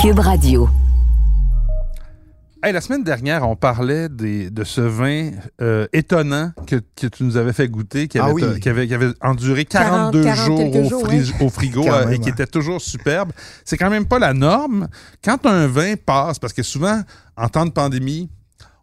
[0.00, 0.68] Cube Radio.
[2.62, 5.30] Hey, la semaine dernière, on parlait des, de ce vin
[5.62, 8.42] euh, étonnant que, que tu nous avais fait goûter, qui Ah oui.
[8.60, 12.04] qui avait, qui avait enduré 42 40 jours, quelques au, jours, fri- au frigo euh,
[12.04, 12.30] même, et qui ouais.
[12.32, 13.32] était toujours superbe.
[13.64, 14.88] C'est quand même pas la norme.
[15.24, 17.00] Quand un vin passe, parce que souvent,
[17.36, 18.28] en temps de pandémie,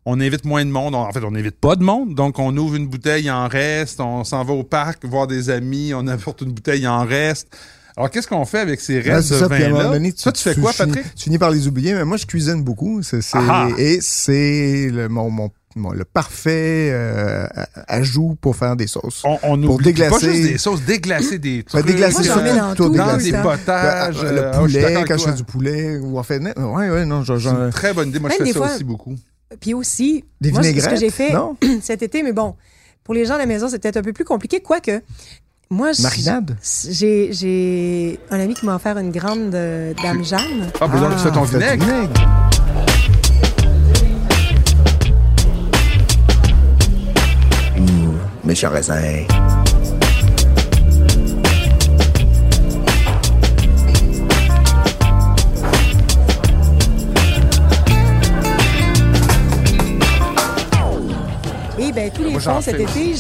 [0.06, 0.96] on invite moins de monde.
[0.96, 2.16] On- En fait, on n'invite pas de monde.
[2.16, 4.00] Donc, on ouvre une bouteille, il en reste.
[4.00, 5.94] On s'en va au parc voir des amis.
[5.94, 7.56] On apporte une bouteille, il en reste.
[7.98, 10.00] Alors, qu'est-ce qu'on fait avec ces restes de vin-là?
[10.22, 11.16] Toi, tu fais quoi, finis- Patrick?
[11.16, 13.02] Tu finis par les oublier, mais moi, je cuisine beaucoup.
[13.02, 13.70] C'est, c'est- Ah!
[13.78, 17.48] et c'est le, mon, mon, mon- le parfait euh,
[17.88, 19.24] ajout pour faire des sauces.
[19.26, 21.86] On, on Pour oublie pas déglacer- juste des sauces, déglacer des Ben, trucs.
[21.88, 23.32] déglacer Moi, j'en ça, dans tout dans déglacer.
[23.32, 24.22] des potages.
[24.22, 26.24] Ben, euh, le je suis d'accord poulet, avec quand je fais du poulet, ou en
[26.24, 28.20] fait, ouais, ouais, non, je, C'est je- une très bonne idée.
[28.20, 29.16] Moi, je Même fais ça fois- aussi beaucoup.
[29.60, 31.58] Puis aussi, des moi, ce que j'ai fait Non?
[31.82, 32.54] cet été, mais bon,
[33.04, 35.02] pour les gens à la maison, c'est peut-être un peu plus compliqué, quoique.
[35.70, 36.56] Moi, je- Marinade?
[36.90, 40.72] j'ai j'ai un ami qui m'a offert une grande euh, Dame Jeanne.
[40.80, 41.86] Ah, ben donc, tu fais ton du vinaigre.
[48.44, 48.98] Méchant raisin.
[49.04, 49.57] Et ben
[62.62, 63.14] cet été,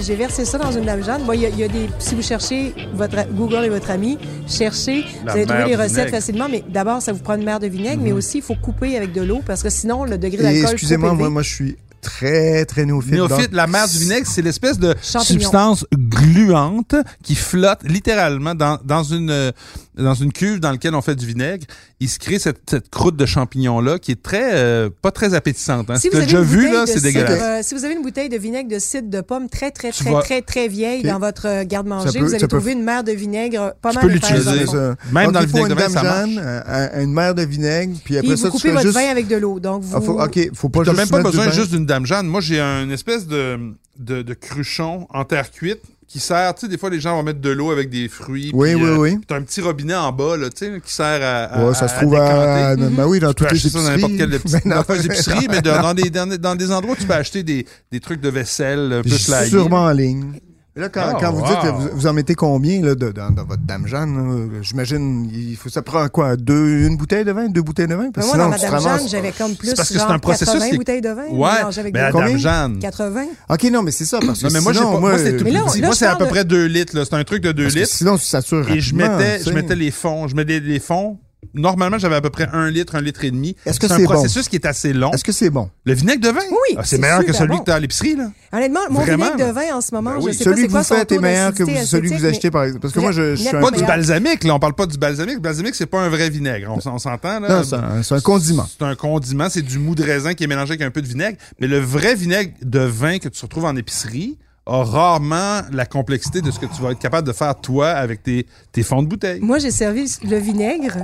[0.00, 1.22] j'ai versé ça dans une Dame Jeanne.
[1.24, 3.90] Bon, il y, a- il y a des si vous cherchez votre Google et votre
[3.90, 4.18] ami,
[4.48, 6.10] cherchez, La vous allez trouver les recettes vinaigre.
[6.10, 8.96] facilement, mais d'abord ça vous prend une mer de vinaigre, mais aussi il faut couper
[8.96, 12.64] avec de l'eau parce que sinon le degré d'alcool excusez-moi, moi, moi, je suis très,
[12.64, 13.12] très néophyte.
[13.12, 15.40] Néophyte, donc- la mer du vinaigre, c'est l'espèce de Champignon.
[15.40, 15.86] substance
[16.20, 19.52] gluante qui flotte littéralement dans, dans, une, euh,
[19.96, 21.66] dans une cuve dans laquelle on fait du vinaigre.
[22.02, 25.90] Il se crée cette, cette croûte de champignons-là qui est très, euh, pas très appétissante.
[25.90, 25.96] Hein.
[25.96, 27.40] Si Si vous tu déjà une vu, bouteille là, de c'est dégueulasse.
[27.42, 30.04] euh, si vous avez une bouteille de vinaigre de cidre de pomme très, très, Tu
[30.04, 33.04] très, vas- très, très vieille dans votre euh, garde-manger, vous allez peut- trouver une mer
[33.04, 34.66] de vinaigre pas Tu mal peux dans le l'utiliser.
[35.12, 36.30] Même Donc, dans le vinaigre de une vin, ça marche.
[36.30, 38.94] Jeanne, une mer de vinaigre, puis après Et ça, vous tu coupez fais votre juste...
[38.98, 39.60] vin avec de l'eau.
[39.60, 39.96] Donc, vous...
[39.96, 42.26] Ah, faut- OK, faut pas T'as même pas besoin juste d'une dame Jeanne.
[42.26, 43.58] Moi, j'ai un espèce de,
[44.00, 47.22] de, de cruchon en terre cuite qui sert, tu sais, des fois, les gens vont
[47.22, 48.50] mettre de l'eau avec des fruits.
[48.52, 49.18] Oui, puis, oui, euh, oui.
[49.28, 51.86] T'as un petit robinet en bas, là, tu sais, qui sert à, à- Ouais, ça
[51.86, 52.74] se à trouve à...
[52.74, 52.96] décanter.
[52.96, 53.84] Ben oui, dans toutes les épiceries.
[53.84, 54.62] dans n'importe quelle épicerie.
[54.64, 54.94] Ben non.
[54.94, 57.44] Les épiceries, mais de- dans, des, dans, des- dans des endroits où tu peux acheter
[57.44, 59.48] des, des trucs de vaisselle peu flyés.
[59.50, 60.40] Sûrement en ligne.
[60.76, 61.46] Mais Là, quand, Oh, quand vous wow.
[61.48, 64.14] dites, vous, vous en mettez combien là, de- dans, dans votre Dame Jeanne?
[64.52, 64.58] là?
[64.62, 66.36] J'imagine, il faut, ça prend quoi?
[66.36, 67.48] Deux, une bouteille de vin?
[67.48, 68.10] Deux bouteilles de vin?
[68.12, 69.88] Parce moi, dans sinon, ma tu te Dame ramasses- Jeanne, j'avais comme plus C'est parce
[69.88, 71.26] que c'est genre un processus 80 qui est- bouteilles de vin.
[71.32, 71.50] Ouais,
[71.82, 72.12] mais de la.
[72.12, 72.36] Dame?
[72.38, 72.78] Jeanne.
[72.78, 73.24] 80.
[73.48, 74.20] OK, non, mais c'est ça.
[74.24, 75.80] Parce que Non, mais moi, j'ai sinon, pas, moi, c'est tout Mais là, petit.
[75.80, 77.04] là, Moi, c'est à peu de- près 2 litres, là.
[77.04, 77.92] C'est un truc de 2 parce que litres.
[77.92, 80.28] sinon, tu satures Et je mettais, je mettais les fonds.
[80.28, 81.18] Je mettais les fonds.
[81.54, 83.56] Normalement, j'avais à peu près un litre, un litre et demi.
[83.66, 84.10] Est-ce que c'est un c'est bon?
[84.10, 85.10] processus qui est assez long.
[85.12, 85.70] Est-ce que c'est bon?
[85.84, 86.42] Le vinaigre de vin?
[86.50, 87.58] Oui, Ah, c'est meilleur que celui bon.
[87.58, 88.30] que tu as à l'épicerie, là.
[88.52, 90.34] Honnêtement, mon Vraiment, vinaigre de vin en ce moment, Ben je oui.
[90.34, 92.50] sais pas Celui c'est que vous faites est meilleur que vous- celui que vous achetez,
[92.50, 92.82] par exemple.
[92.82, 93.60] Parce que moi, je, je suis un...
[93.60, 94.54] Pas du balsamique, là.
[94.54, 95.34] On parle pas du balsamique.
[95.36, 96.72] Le balsamique, c'est pas un vrai vinaigre.
[96.84, 97.48] On, s'entend, là.
[97.48, 98.66] Non, c'est un, c'est un condiment.
[98.78, 101.08] C'est un condiment, c'est du mou de raisin qui est mélangé avec un peu de
[101.08, 101.38] vinaigre.
[101.58, 106.42] Mais le vrai vinaigre de vin que tu retrouves en épicerie a rarement la complexité
[106.42, 109.08] de ce que tu vas être capable de faire toi avec tes, tes fonds de
[109.08, 109.40] bouteille.
[109.40, 110.98] Moi, j'ai servi le vinaigre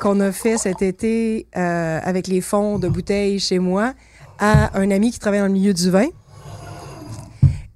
[0.00, 3.94] qu'on a fait cet été euh, avec les fonds de bouteilles chez moi
[4.38, 6.06] à un ami qui travaille dans le milieu du vin.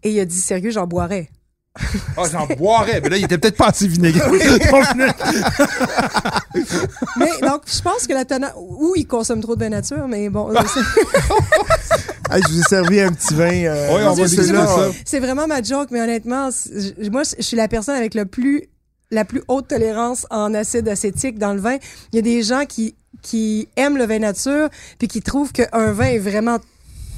[0.02, 1.28] Et il a dit, sérieux, j'en boirais.
[2.16, 3.00] Ah, j'en boirais.
[3.02, 4.20] Mais là, il était peut-être pas assez vinaigré.
[7.16, 8.52] Mais donc, je pense que la teneur...
[8.56, 10.52] Ou il consomme trop de vin nature, mais bon...
[12.36, 13.50] Hey, je vous ai servi un petit vin.
[13.64, 14.28] euh, Oui, on va
[14.66, 14.90] ça.
[15.04, 16.48] C'est vraiment ma joke, mais honnêtement,
[17.10, 18.64] moi, je suis la personne avec le plus,
[19.10, 21.76] la plus haute tolérance en acide acétique dans le vin.
[22.12, 25.92] Il y a des gens qui, qui aiment le vin nature, puis qui trouvent qu'un
[25.92, 26.58] vin est vraiment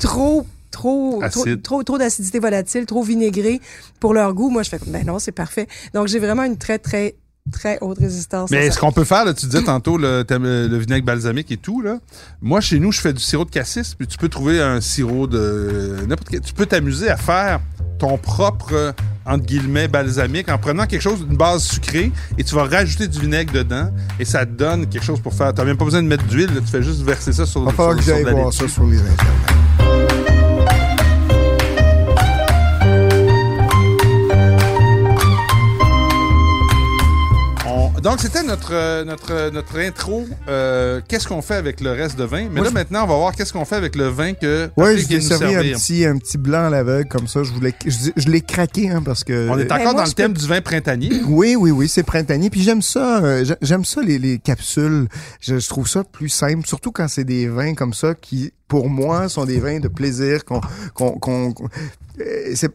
[0.01, 3.61] trop trop trop trop, trop d'acidité volatile, trop vinaigré
[4.01, 4.51] pour leur goût.
[4.51, 5.69] Moi, je fais comme ben non, c'est parfait.
[5.95, 7.15] Donc j'ai vraiment une très très
[7.53, 8.51] très haute résistance.
[8.51, 11.51] Mais ce qu'on peut faire, là, tu disais tantôt le, t'aimes le, le vinaigre balsamique
[11.53, 11.99] et tout, là.
[12.41, 15.27] Moi, chez nous, je fais du sirop de cassis, puis tu peux trouver un sirop
[15.27, 16.41] de n'importe quel.
[16.41, 17.61] Tu peux t'amuser à faire
[17.99, 18.93] ton propre, euh,
[19.25, 23.21] entre guillemets, balsamique en prenant quelque chose, une base sucrée, et tu vas rajouter du
[23.21, 25.55] vinaigre dedans, et ça te donne quelque chose pour faire.
[25.55, 27.67] T'as même pas besoin de mettre d'huile, là, tu fais juste verser ça sur, Il
[27.67, 29.64] va falloir sur- que sur j'aille de la voir ça sur les internets.
[38.05, 40.27] Donc, c'était notre, euh, notre, euh, notre intro.
[40.47, 42.43] euh, qu'est-ce qu'on fait avec le reste de vin?
[42.45, 44.67] Mais Moi, là, je- maintenant, on va voir qu'est-ce qu'on fait avec le vin que
[44.77, 45.77] Patrick je servi un servir.
[45.79, 47.43] petit, un petit blanc à l'aveugle comme ça.
[47.43, 49.49] Je, voulais, je, je l'ai craqué hein, parce que.
[49.49, 51.11] On est encore moi, dans le thème du vin printanier.
[51.27, 52.51] Oui, oui, oui, c'est printanier.
[52.51, 55.09] Puis j'aime ça, euh, j'a- j'aime ça les, les capsules.
[55.41, 58.91] Je, je trouve ça plus simple, surtout quand c'est des vins comme ça qui, pour
[58.91, 60.45] moi, sont des vins de plaisir.
[60.45, 60.61] Qu'on,
[60.93, 61.55] qu'on, qu'on-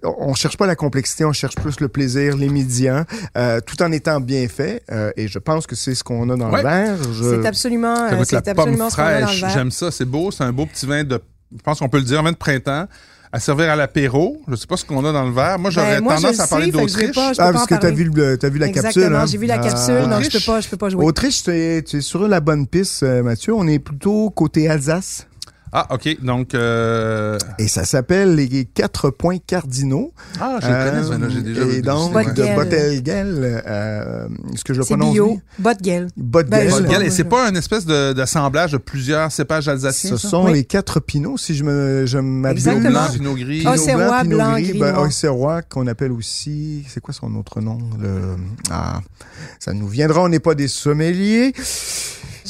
[0.03, 3.03] on cherche pas la complexité, on cherche plus le plaisir, l'émédiant,
[3.37, 4.83] euh, tout en étant bien fait.
[4.91, 6.57] euh, et je pense que c'est ce qu'on a dans Ouais.
[6.63, 6.97] le verre.
[7.13, 9.41] Je- C'est absolument, Ça euh, c'est absolument ce qu'on a dans le fraîche.
[9.41, 9.49] verre.
[9.51, 9.91] J'aime ça.
[9.91, 10.31] C'est beau.
[10.31, 11.19] C'est un beau petit vin de.
[11.55, 12.85] Je pense qu'on peut le dire, un vin de printemps.
[13.31, 14.41] À servir à l'apéro.
[14.47, 15.59] Je sais pas ce qu'on a dans le verre.
[15.59, 17.13] Moi, j'aurais Ben, moi, je tendance à parler d'Autriche.
[17.13, 17.95] pas- je peux Ah, pas parce en que t'as parler.
[17.95, 18.87] vu, le- t'as vu la capsule.
[19.03, 19.25] Exactement, hein?
[19.27, 19.57] j'ai vu la Ah.
[19.59, 19.93] capsule.
[19.93, 20.45] non, je Autriche?
[20.45, 21.05] peux pas, je peux pas jouer.
[21.05, 23.53] Autriche, tu es, tu es sur la bonne piste, euh, Mathieu.
[23.53, 25.27] On est plutôt côté Alsace.
[25.71, 26.17] Ah, OK.
[26.23, 27.37] Donc, euh...
[27.59, 30.11] Et ça s'appelle les quatre points cardinaux.
[30.39, 31.27] ah, je le connais, ce Euh, vin-là.
[31.29, 31.81] J'ai déjà Et vu.
[31.81, 32.33] donc, Botgel.
[32.33, 35.27] de Bottelgel, euh, est-ce que je prononce bio.
[35.27, 35.41] bien?
[35.59, 36.07] Botgel.
[36.17, 36.49] Botgel.
[36.49, 37.03] Ben, Botgel.
[37.03, 40.09] Et c'est pas un espèce de- d'assemblage de, plusieurs cépages alsaciens?
[40.11, 40.27] Ce ça?
[40.29, 40.53] sont Oui.
[40.53, 42.63] les quatre pinots, si je me je m'abuse.
[42.63, 43.59] Pinot blanc, pinot gris.
[43.59, 44.95] Pinot Auxerrois, Pinot blanc, gris, gris, ben.
[44.97, 47.77] Auxerrois, qu'on appelle aussi, c'est quoi son autre nom?
[48.01, 48.35] Le,
[48.71, 49.01] ah,
[49.59, 51.53] ça nous viendra, on n'est pas des sommeliers.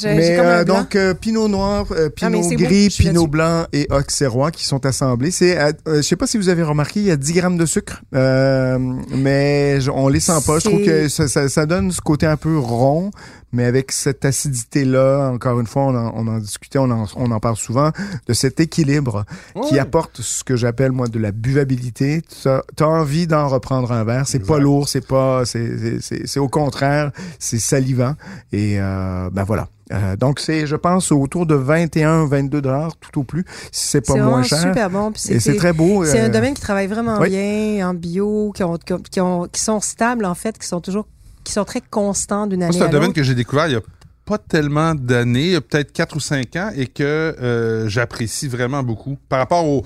[0.00, 3.26] J'ai j'ai Mais comme un euh, donc euh, Pinot noir, euh, Ah, Pinot gris, Pinot
[3.26, 5.30] blanc et Auxerrois qui sont assemblés.
[5.30, 8.02] C'est, je sais pas si vous avez remarqué, il y a 10 grammes de sucre,
[8.14, 8.78] euh,
[9.14, 10.58] mais on les sent pas.
[10.58, 13.10] Je trouve que ça, ça, ça donne ce côté un peu rond,
[13.52, 17.30] mais avec cette acidité-là, encore une fois, on en, on en discutait, on en, on
[17.30, 17.90] en parle souvent,
[18.26, 19.24] de cet équilibre
[19.68, 22.22] qui apporte ce que j'appelle moi de la buvabilité.
[22.22, 24.26] Tu as, envie d'en reprendre un verre.
[24.26, 28.14] C'est pas lourd, c'est pas, c'est, c'est- c'est, c'est au contraire, c'est salivant.
[28.52, 29.68] Et euh, ben voilà.
[29.92, 34.06] Euh, donc c'est, je pense, autour de 21, 22 dollars tout au plus, si c'est
[34.06, 34.60] pas C'est moins cher.
[34.60, 35.10] super bon.
[35.28, 36.04] Et c'est très beau.
[36.04, 37.30] C'est euh, un domaine qui travaille vraiment oui.
[37.30, 38.78] bien en bio, qui, ont,
[39.10, 41.06] qui, ont, qui sont stables en fait, qui sont toujours,
[41.44, 43.16] qui sont très constants d'une année c'est un à domaine l'autre.
[43.16, 43.80] que j'ai découvert il y a
[44.26, 48.46] pas tellement d'années, il y a peut-être 4 ou 5 ans, et que euh, j'apprécie
[48.46, 49.18] vraiment beaucoup.
[49.28, 49.84] Par rapport aux,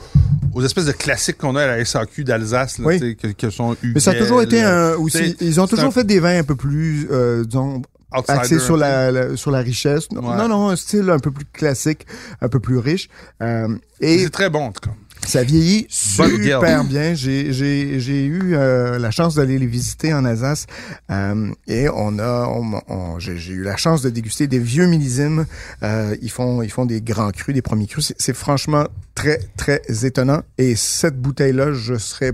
[0.53, 3.17] aux espèces de classiques qu'on a à la SAQ d'Alsace, Oui.
[3.17, 5.35] que, que sont mais ça a toujours été un, aussi.
[5.41, 7.81] Ils ont toujours un- fait des vins un peu plus, euh, disons,
[8.15, 10.09] outsider, axé sur la, la- sur la richesse.
[10.13, 10.21] Ouais.
[10.21, 12.07] non, non, un style un peu plus classique,
[12.43, 13.09] un peu plus riche.
[13.43, 13.69] Euh,
[14.01, 14.95] et C'est très bon, en tout cas.
[15.27, 17.15] Ça vieillit super bien.
[17.15, 20.67] J'ai, eu euh, la chance d'aller les visiter en Alsace
[21.11, 25.47] euh, et on a, on- on- j'ai, eu la chance de déguster des vieux millésimes.
[25.83, 28.07] Euh, ils font, ils font des grands crus, des premiers crus.
[28.09, 30.43] C'est, c'est franchement très, très étonnant.
[30.59, 32.33] Et cette bouteille-là, je serais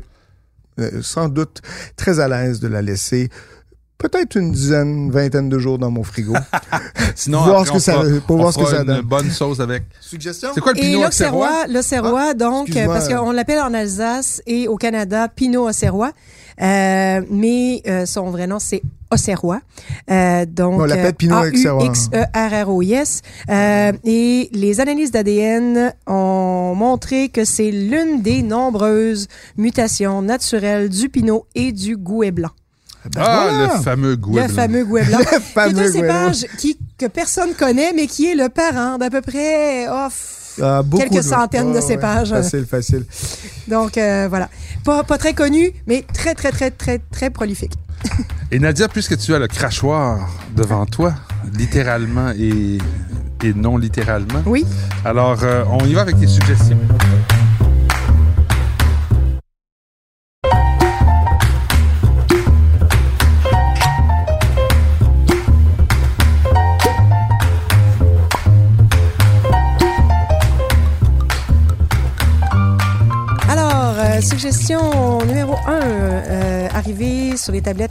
[0.79, 1.63] euh, sans doute
[1.97, 3.29] très à l'aise de la laisser.
[4.01, 6.33] Peut-être une dizaine, vingtaine de jours dans mon frigo.
[7.15, 8.85] Sinon, Voir après, ce que on ça- fera- pour on voir ce que ça une
[8.87, 9.01] donne.
[9.03, 9.83] bonne sauce avec.
[10.01, 10.49] Suggestion?
[10.55, 11.67] C'est quoi le Et pinot auxerrois?
[11.69, 12.95] l'Auxerrois, l'Auxerrois, donc, Ah, excuse-moi.
[12.95, 16.13] parce qu'on l'appelle en Alsace et au Canada Pinot Auxerrois,
[16.63, 18.81] euh, mais euh, son vrai nom c'est
[19.13, 19.61] Auxerrois.
[20.11, 21.83] Euh, donc, On l'appelle Pinot Auxerrois.
[21.83, 23.23] A-U-X-E-R-R-O-I-S.
[23.51, 29.27] Euh, et les analyses d'ADN ont montré que c'est l'une des nombreuses
[29.59, 32.51] mutations naturelles du Pinot et du Gouet blanc.
[33.15, 33.75] Ben ah, voilà.
[33.77, 34.57] le fameux gouet le blanc.
[34.57, 35.19] fameux Gouet blanc.
[35.19, 38.99] qui est fameux un Gouet cépage qui, que personne connaît, mais qui est le parent
[38.99, 39.87] d'à peu près...
[39.89, 40.09] oh,
[40.63, 41.81] Ah, Quelques de- centaines de Ouais, ouais.
[41.81, 42.31] cépages.
[42.31, 43.07] Facile, facile.
[43.69, 44.49] Donc euh, voilà,
[44.85, 47.73] pas, pas très connu, mais très très très très très prolifique.
[48.51, 51.15] Et Nadia, puisque tu as le crachoir devant toi,
[51.57, 52.79] littéralement et,
[53.43, 54.67] et non littéralement, Oui.
[55.05, 56.79] alors euh, on y va avec tes suggestions.
[77.41, 77.91] Sur les tablettes,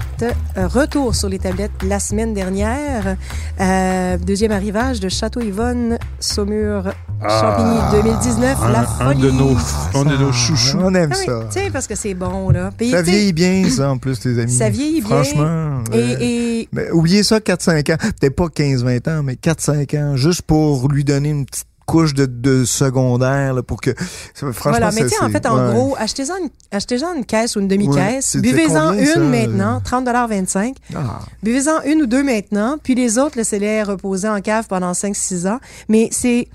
[0.57, 3.15] euh, retour sur les tablettes la semaine dernière.
[3.59, 6.83] Euh, deuxième arrivage de Château Yvonne, Saumur,
[7.21, 9.21] Champigny 2019, Ah, un, la un folie.
[9.21, 9.55] de nos,
[9.95, 10.77] un de nos Ah, chouchous.
[10.81, 11.43] On aime Ah oui, ça.
[11.51, 12.69] tu sais, parce que c'est bon, là.
[12.77, 14.51] Puis, Ça vieillit bien, ça, en plus, les amis.
[14.53, 15.09] Ça vieillit bien.
[15.23, 15.81] Franchement.
[15.93, 17.97] euh, Et, et mais oubliez ça, 4-5 ans.
[18.19, 20.15] Peut-être pas 15-20 ans, mais 4-5 ans.
[20.15, 23.91] Juste pour lui donner une petite couche de, de secondaire, là, pour que.
[24.33, 25.73] Franchement, voilà, mais tu sais, en fait, en ouais.
[25.73, 28.37] gros, achetez-en une, une caisse ou une demi-caisse.
[28.37, 29.19] Buvez-en combien, ça?
[29.19, 34.41] une maintenant, 30,25 Ah, Buvez-en une ou deux maintenant, puis les autres, laissez-les reposer en
[34.41, 35.59] cave pendant 5-6 ans.
[35.87, 36.47] Mais c'est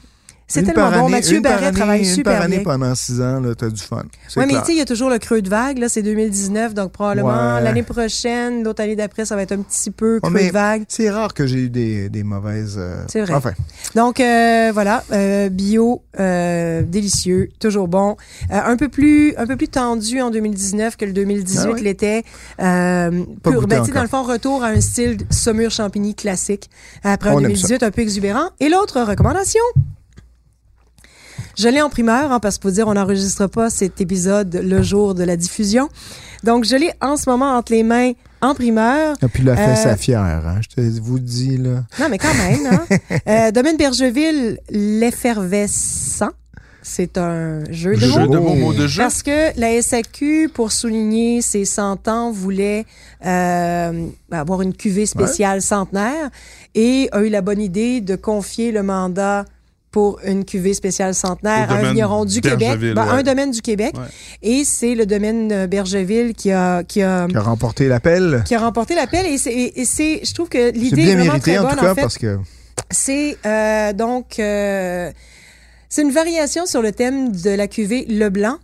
[0.47, 0.97] c'est tellement bon.
[1.05, 2.65] année- Mathieu Barret année- travaille une super par année bien.
[2.65, 4.03] pendant 6 ans, là, t'as du fun.
[4.37, 5.79] Oui, mais tu sais, il y a toujours le creux de vague.
[5.79, 7.63] Là, c'est 2019, donc probablement Ouais.
[7.63, 10.85] l'année prochaine, l'autre année d'après, ça va être un petit peu creux de vague.
[10.89, 12.77] C'est rare que j'ai eu des, des mauvaises.
[12.79, 13.35] euh, C'est vrai.
[13.35, 13.53] Enfin,
[13.95, 18.17] Donc euh, voilà, euh, bio, délicieux, toujours bon.
[18.51, 21.81] Un peu plus, un peu plus tendu en 2019 que le 2018 Ah ouais?
[21.81, 22.23] l'était.
[22.59, 26.71] Pur- ben, tu sais, dans le fond, retour à un style Saumur Champigny classique
[27.03, 28.51] après On un aime 2018 un peu exubérant.
[28.61, 29.61] Et l'autre recommandation?
[31.57, 34.83] Je l'ai en primeur, hein, parce que faut dire, on n'enregistre pas cet épisode le
[34.83, 35.89] jour de la diffusion.
[36.43, 39.17] Donc, je l'ai en ce moment entre les mains en primeur.
[39.23, 41.85] et puis la fait Euh, sa fière, hein, je te vous dis, là.
[41.99, 42.97] Non, mais quand même, hein.
[43.29, 46.31] Euh, Domaine Bergeville, l'effervescent.
[46.83, 48.35] c'est un jeu de Jeu mots.
[48.35, 49.03] de mots, mot de jeu.
[49.03, 52.85] Parce que la SAQ, pour souligner ses 100 ans, voulait
[53.25, 56.29] euh, avoir une cuvée spéciale centenaire
[56.75, 59.47] et a eu la bonne idée de confier le mandat
[59.95, 63.11] pour une cuvée spéciale centenaire un vigneron du Québec, Ben, ouais.
[63.11, 63.95] un domaine du Québec.
[63.97, 64.03] Ouais.
[64.43, 68.43] Et c'est le domaine euh, Bergeville qui a, qui a, Qui a remporté l'appel.
[68.45, 69.25] qui a remporté l'appel.
[69.27, 71.63] Et c'est, et- et c'est, je trouve que l'idée est bien vraiment mérité très en
[71.63, 72.01] bonne, tout cas en fait.
[72.01, 72.39] parce que
[72.91, 75.13] C'est euh, donc euh,
[75.89, 78.57] c'est une variation sur le thème de la cuvée Leblanc.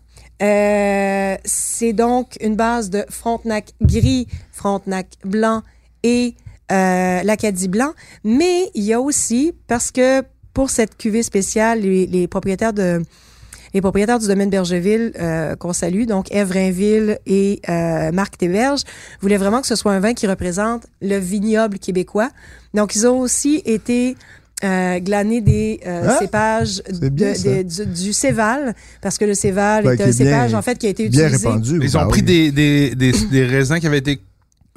[0.43, 5.63] Euh, c'est donc une base de Frontenac gris, Frontenac blanc
[6.03, 6.35] et
[6.73, 7.93] euh, l'Acadie blanc.
[8.25, 10.23] Mais il y a aussi, parce que
[10.55, 13.03] pour cette cuvée spéciale, les, les propriétaires de
[13.73, 18.81] les propriétaires du domaine Bergeville euh, qu'on salue, donc Ève Rainville et euh, Marc Théberge,
[19.21, 22.31] voulaient vraiment que ce soit un vin qui représente le vignoble québécois.
[22.75, 24.17] Donc, ils ont aussi été
[24.65, 29.85] euh, glaner des euh, Ah, cépages de- de- du, du Céval, parce que le Céval
[29.87, 31.47] est un est bien- cépage, en fait, qui a été bien utilisé.
[31.49, 31.79] répandu.
[31.81, 32.27] Ils bah ont pris oui.
[32.27, 34.21] des, des, des, des raisins qui avaient été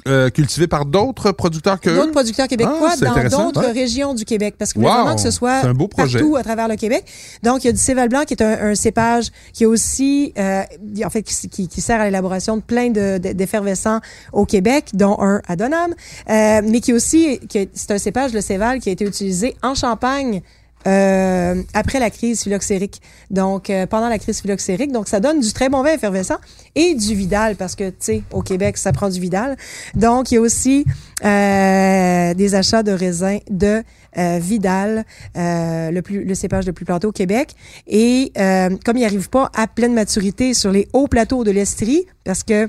[0.06, 4.54] euh, cultivés par d'autres producteurs que D'autres producteurs québécois Ah, dans d'autres régions du Québec.
[4.58, 6.18] Parce que Wow, vraiment que ce soit un beau projet.
[6.18, 7.04] partout à travers le Québec.
[7.42, 10.32] Donc, il y a du Céval blanc qui est un, un cépage qui est aussi,
[10.38, 10.62] euh,
[11.04, 14.00] en fait, qui, qui- qui sert à l'élaboration de plein de- de- d'effervescents
[14.32, 15.94] au Québec, dont un à Donham,
[16.28, 17.40] euh, mais qui aussi,
[17.72, 20.42] c'est un cépage, le Céval, qui a été utilisé en Champagne
[20.86, 23.00] euh, après la crise phylloxérique.
[23.30, 24.92] Donc, euh, pendant la crise phylloxérique.
[24.92, 26.36] Donc, ça donne du très bon vin effervescent
[26.74, 29.56] et du Vidal parce que, tu sais, au Québec, ça prend du Vidal.
[29.94, 30.84] Donc, il y a aussi
[31.24, 33.82] euh, des achats de raisins de
[34.16, 35.04] euh, Vidal,
[35.36, 37.54] euh, le, plus, le cépage le plus planté au Québec.
[37.86, 42.06] Et euh, comme il n'arrive pas à pleine maturité sur les hauts plateaux de l'Estrie,
[42.24, 42.68] parce que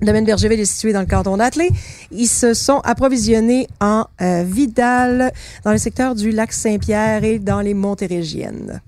[0.00, 1.70] le domaine Bergeville est situé dans le canton d'Atlée.
[2.10, 5.32] Ils se sont approvisionnés en euh, Vidal
[5.64, 8.82] dans le secteur du lac Saint-Pierre et dans les Montérégiennes.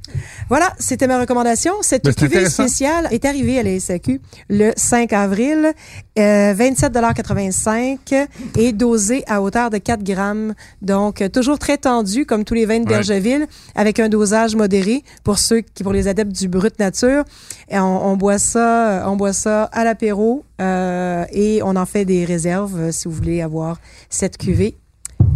[0.48, 1.72] Voilà, c'était ma recommandation.
[1.82, 5.72] Cette Ben, cuvée spéciale est arrivée à la SAQ le 5 avril,
[6.18, 8.26] euh, 27,85
[8.58, 10.54] et dosée à hauteur de 4 grammes.
[10.82, 12.96] Donc, euh, toujours très tendu, comme tous les vins de Ouais.
[12.96, 17.24] Bergeville, avec un dosage modéré pour ceux qui, pour les adeptes du brut nature.
[17.72, 22.24] On, on boit ça, on boit ça à l'apéro euh, et on en fait des
[22.24, 24.76] réserves euh, si vous voulez avoir cette cuvée.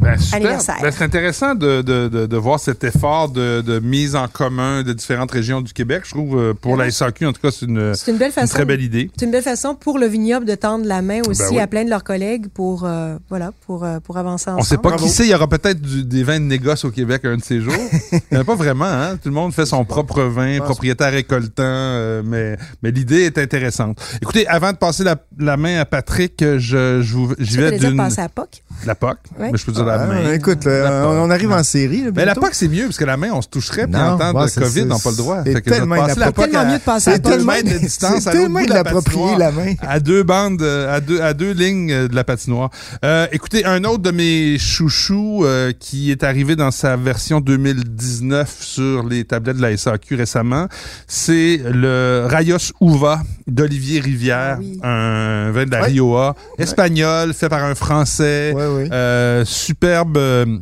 [0.00, 0.16] Ben.
[0.32, 0.76] Anniversaire.
[0.80, 4.82] Ben, c'est intéressant de, de, de, de voir cet effort de, de mise en commun
[4.82, 6.02] de différentes régions du Québec.
[6.06, 6.92] Je trouve, euh, pour Ben la oui.
[6.92, 8.54] SAQ, en tout cas, c'est une, C'est une belle une façon.
[8.54, 9.10] très belle idée.
[9.18, 11.58] C'est une belle façon pour le vignoble de tendre la main aussi Ben oui.
[11.60, 14.60] à plein de leurs collègues pour euh, voilà pour euh, pour avancer ensemble.
[14.60, 15.04] On sait pas Bravo.
[15.04, 17.42] qui sait, il y aura peut-être du- des vins de négoce au Québec un de
[17.42, 17.74] ces jours.
[18.12, 19.16] il n'y en a pas vraiment, hein?
[19.22, 24.00] Tout le monde fait son propre vin, propriétaire récoltant, euh, mais, mais l'idée est intéressante.
[24.22, 27.96] Écoutez, avant de passer la, la main à Patrick, je, je vais d'une...
[27.96, 28.62] passer à POC?
[28.86, 29.50] La POC, Ouais.
[29.52, 32.02] mais je peux dire la Ah, écoute, là, La on, arrive en série.
[32.04, 32.34] Là, Mais la.
[32.34, 34.60] POC, c'est mieux, parce que la main, on se toucherait, puis en temps de c'est-
[34.60, 35.36] COVID, on n'a pas le droit.
[35.44, 38.76] c'est tellement Tellement mieux de passer à mètres de distance, c'est tellement de de la
[38.82, 39.74] l'approprier la main.
[39.82, 42.70] à deux bandes, euh, à deux, à deux lignes euh, de la patinoire.
[43.04, 48.56] Euh, écoutez, un autre de mes chouchous euh, qui est arrivé dans sa version 2019
[48.60, 50.66] sur les tablettes de la SAQ récemment,
[51.06, 54.78] c'est le Rayos Uva d'Olivier Rivière, Ah oui.
[54.82, 55.82] un vin de la.
[55.82, 58.52] Rioja, espagnol, fait par un Français.
[58.54, 58.88] Ouais.
[58.92, 59.44] Euh,
[59.80, 60.58] superbe euh,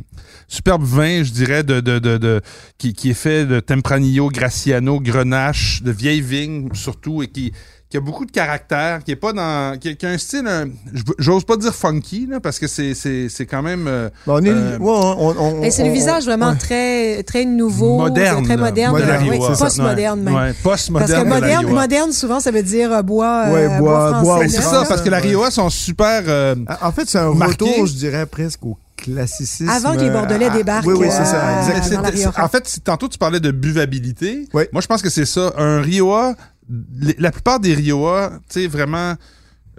[0.47, 2.41] superbe vin, je dirais, de, de, de, de-
[2.77, 7.51] qui, qui est fait de Tempranillo, Graciano, Grenache, de vieilles vignes surtout, et qui,
[7.89, 10.47] qui a beaucoup de caractère, qui est pas dans, qui, qui a un style,
[11.19, 14.49] j'ose pas dire funky, là, parce que c'est, c'est, c'est quand même euh, on est,
[14.49, 16.57] euh, ouais, on, on- Et c'est le visage vraiment ouais.
[16.57, 19.63] très très nouveau, moderne, très moderne, de la Moderne, oui, Rioja.
[19.63, 20.33] post-moderne même.
[20.33, 21.23] Ouais, Parce post-moderne.
[21.25, 24.85] que moderne, moderne, souvent, ça veut dire euh, bois, euh, Ouais, bois- bois c'est ça,
[24.87, 25.27] parce que la ouais.
[25.27, 26.55] Rioja sont super.
[26.81, 27.65] En fait, c'est un Marqué.
[27.65, 29.69] retour, je dirais, presque au classicisme.
[29.69, 32.45] Avant que les Bordelais Ah, débarquent, Oui, oui, euh, c'est ça, Ah, Mais exactement.
[32.45, 34.63] en fait, si tantôt tu parlais de buvabilité, Oui.
[34.71, 35.53] moi je pense que c'est ça.
[35.57, 36.35] Un Rioja,
[36.99, 39.15] les- la plupart des Rioja, tu sais, vraiment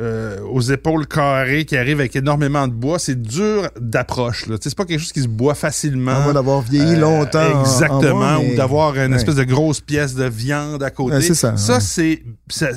[0.01, 4.47] euh, aux épaules carrées qui arrivent avec énormément de bois, c'est dur d'approche.
[4.61, 6.15] C'est pas quelque chose qui se boit facilement.
[6.23, 7.39] On va d'avoir vieilli Euh, longtemps.
[7.41, 9.17] en- en Exactement, ou d'avoir une Ouais.
[9.19, 11.17] espèce de grosse pièce de viande à côté.
[11.17, 11.81] Ouais, ça, ouais.
[11.81, 12.23] c'est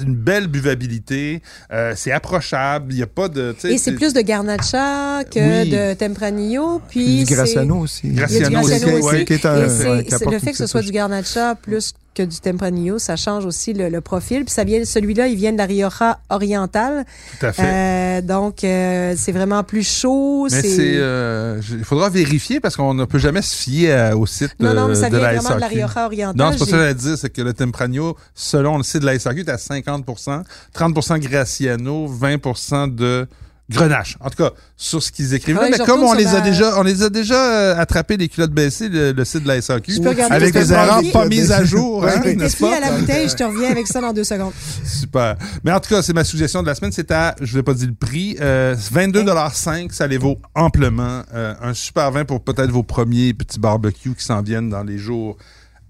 [0.04, 1.42] une belle buvabilité.
[1.72, 2.94] euh, c'est approchable.
[2.94, 3.56] Il n'y a pas de.
[3.64, 5.70] Et c'est plus de Garnacha que Oui.
[5.70, 6.82] de Tempranillo.
[6.90, 8.10] Puis du c'est- Graciano aussi.
[8.10, 9.16] Graciano Graciano aussi, aussi.
[9.16, 12.40] ouais, qui est un- apporte le fait que ce soit du Garnacha plus que du
[12.40, 14.46] Tempranillo, ça change aussi le, le profil.
[14.46, 17.06] Puis ça vient, celui-là, il vient de la Rioja orientale.
[17.40, 17.64] tout à fait.
[17.66, 20.48] Euh, donc, euh, c'est vraiment plus chaud.
[20.52, 24.26] Mais c'est, euh, il faudra vérifier parce qu'on ne peut jamais se fier à- au
[24.26, 25.68] site Non, non, mais ça de vient la vraiment de la.
[25.68, 26.36] Rioja orientale.
[26.38, 29.06] Non, c'est pas ça que j'allais dire, c'est que le Tempranillo, selon le site de
[29.06, 30.44] la SAQ, est à 50%
[30.76, 33.28] 30% Graciano, 20% de
[33.74, 34.18] Grenache.
[34.20, 35.56] En tout cas, sur ce qu'ils écrivent.
[35.56, 38.52] Là, mais comme on les a déjà, on les a déjà euh, attrapés les culottes
[38.52, 40.00] baissées, le, le site de la SAQ.
[40.30, 42.78] Avec des erreurs pas mises à jour, hein, n'est-ce pas?
[42.78, 44.54] à la bouteille, je te reviens avec ça dans deux secondes.
[44.86, 45.36] Super.
[45.64, 46.92] Mais en tout cas, c'est ma suggestion de la semaine.
[46.92, 51.22] C'est à, je vais pas dire le prix, euh, 22,5 Ça les vaut amplement.
[51.34, 54.98] Euh, un super vin pour peut-être vos premiers petits barbecues qui s'en viennent dans les
[54.98, 55.38] jours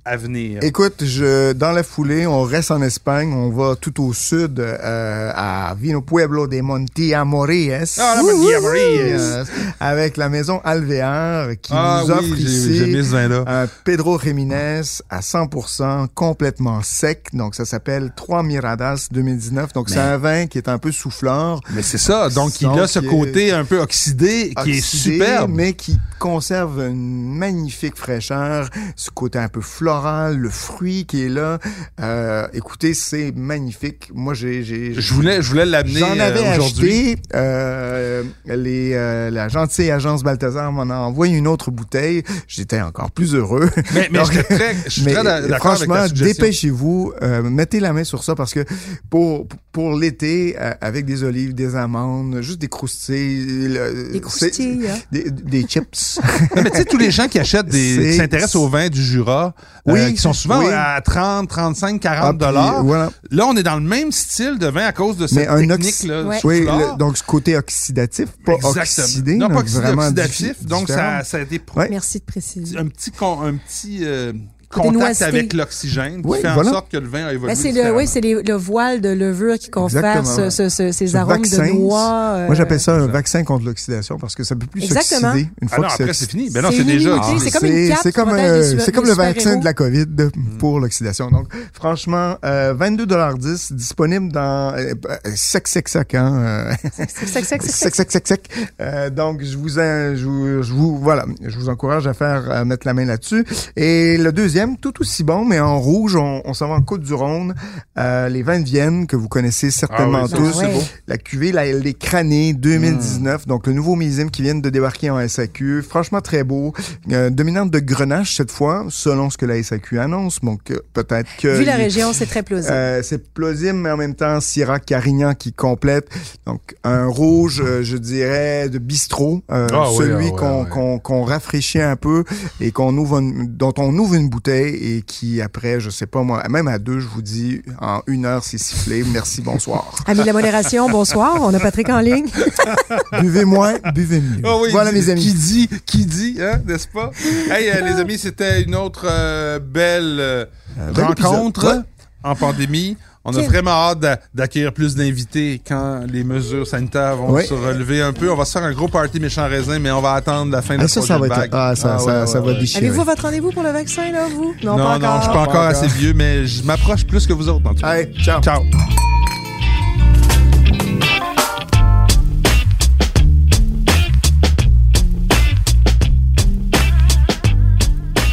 [0.05, 0.59] à venir.
[0.63, 5.31] Écoute, je, dans la foulée, on reste en Espagne, on va tout au sud, euh,
[5.33, 7.49] à Vino Pueblo de Montiamores.
[7.97, 9.45] Ah, la Montiamores.
[9.79, 13.43] Avec la maison Alvear qui ah nous offre oui, j'ai ici j'ai mis ce vin-là.
[13.47, 17.29] un Pedro Jiménez à 100%, complètement sec.
[17.33, 19.73] Donc, ça s'appelle Trois Miradas 2019.
[19.73, 21.61] Donc, c'est un vin qui est un peu souffleur.
[21.73, 22.29] Mais c'est ça.
[22.29, 25.51] Donc, il a ce côté un peu oxydé qui est oxydé, superbe.
[25.53, 29.61] mais qui conserve une magnifique fraîcheur, ce côté un peu
[29.99, 31.59] floral, le fruit qui est là.
[32.01, 34.09] Euh, écoutez, c'est magnifique.
[34.13, 37.15] Moi, j'ai, j'ai, Je voulais, je voulais l'amener J'en avais euh, acheté.
[37.35, 42.23] Euh, les, euh, la gentille agence Balthazar m'en a envoyé une autre bouteille.
[42.47, 43.69] J'étais encore plus heureux.
[43.93, 47.13] Mais, mais Donc, je suis très, je suis mais très d'a- d'accord avec franchement, dépêchez-vous,
[47.21, 48.65] euh, mettez la main sur ça parce que
[49.09, 54.85] pour pour l'été, euh, avec des olives, des amandes, juste des croustilles, le- Des croustilles,
[54.87, 54.97] hein.
[55.11, 56.19] des, des chips.
[56.55, 59.03] Non, mais tu sais, tous les gens qui achètent des, qui s'intéressent au vin du
[59.03, 59.55] Jura,
[59.85, 60.71] Oui, euh, qui sont souvent oui.
[60.71, 62.83] à 30, 35, 40 Ah, puis, dollars.
[62.85, 63.11] voilà.
[63.31, 65.67] Là, on est dans le même style de vin à cause de cette Mais un
[65.67, 66.23] technique là.
[66.23, 66.39] Ouais.
[66.39, 69.05] du Oui, le- donc ce côté oxydatif, pas Exactement.
[69.05, 69.35] oxydé.
[69.35, 70.63] Non, pas donc oxydé, vraiment oxydatif.
[70.65, 71.87] Donc, ça, ça a été Ouais.
[71.89, 72.77] Merci de préciser.
[72.77, 74.31] un petit, con- un petit euh,
[74.73, 77.53] contact avec l'oxygène qui Oui, fait en sorte que le vin a évolué.
[77.53, 80.69] Ben, c'est le, oui, c'est les- le voile de levure qui confère Exactement, ce- ce-
[80.69, 82.33] ce- ces Ce arômes vaccin, de noix.
[82.35, 85.31] euh, Moi, j'appelle ça un vaccin contre l'oxydation parce que ça peut plus Exactement.
[85.31, 86.49] s'oxyder une Ah fois non, que après, c'est fini.
[86.49, 87.21] Ben non, C'est déjà.
[87.39, 91.29] c'est comme une c'est euh, le vaccin de la COVID de- pour l'oxydation.
[91.29, 96.71] Donc, franchement, euh, 22,10 disponible dans euh, euh, sec, sec, sec, hein, euh,
[97.07, 98.49] sec, sec, sec, sec, sec.
[98.81, 102.49] Euh, donc, je vous, en- je vous, je vous, voilà, je vous encourage à faire,
[102.51, 103.45] à mettre la main là-dessus.
[103.75, 107.53] Et le deuxième, tout aussi bon, mais en rouge, on, on s'en va en Côte-du-Rhône.
[107.97, 110.61] Euh, les vins de Vienne, que vous connaissez certainement Ah oui, tous.
[110.63, 110.83] beau.
[111.07, 115.25] La cuvée, la, les crânés 2019, donc le nouveau millésime qui vient de débarquer en
[115.27, 115.81] SAQ.
[115.81, 116.73] Franchement, très beau.
[117.11, 120.39] Euh, dominante de Grenache cette fois, selon ce que la SAQ annonce.
[120.41, 121.57] Donc, euh, peut-être que...
[121.59, 122.73] Vu la région, c'est très plausible.
[122.73, 126.07] Euh, c'est plausible, mais en même temps, Syrah Carignan qui complète.
[126.45, 129.41] Donc, un rouge, euh, je dirais, de bistrot.
[129.51, 130.69] euh, Ah oui, celui ah ouais, qu'on ouais.
[130.69, 132.23] qu'on qu'on rafraîchit un peu
[132.61, 136.21] et qu'on ouvre une- dont on ouvre une bouteille et qui, après, je sais pas
[136.23, 139.03] moi, même à deux, je vous dis, en une heure, c'est sifflé.
[139.03, 139.95] Merci, bonsoir.
[140.07, 141.37] Amis de la modération, bonsoir.
[141.41, 142.27] On a Patrick en ligne.
[143.21, 144.41] buvez moins, buvez mieux.
[144.43, 145.21] Ah oui, voilà, mes amis.
[145.21, 147.11] Qui dit, qui dit, hein, n'est-ce pas?
[147.49, 150.45] Hey, euh, les amis, c'était une autre euh, belle euh,
[150.93, 151.65] rencontre.
[151.67, 151.81] Ouais.
[152.23, 152.97] en pandémie.
[153.25, 158.01] On a vraiment hâte d'a- d'accueillir plus d'invités quand les mesures sanitaires vont se relever
[158.01, 158.29] un peu.
[158.29, 160.73] On va se faire un gros party méchant raisin, mais on va attendre la fin
[160.75, 161.59] de Ah, la ça, ça va troisième être, vague.
[161.71, 162.85] ah, ça, Ah, ça, ouais, ça ouais, va déchirer.
[162.87, 164.53] Avez-vous votre rendez-vous pour le vaccin, là, vous?
[164.63, 165.61] Non, pas non, je suis pas Pas encore encore.
[165.61, 167.87] assez vieux, mais je m'approche plus que vous autres, en tout cas.
[167.87, 168.41] Allez, ciao.
[168.41, 168.61] Ciao.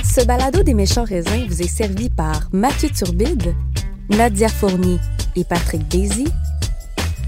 [0.04, 3.54] Ce balado des méchants raisins vous est servi par Mathieu Turbide,
[4.10, 4.98] Nadia Fournier
[5.36, 6.26] et Patrick Daisy.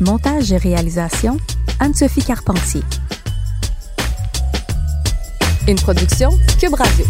[0.01, 1.38] Montage et réalisation,
[1.79, 2.83] Anne-Sophie Carpentier.
[5.68, 7.07] Une production Cube Radio.